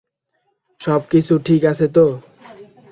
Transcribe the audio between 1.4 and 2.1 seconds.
ঠিক আছে তো?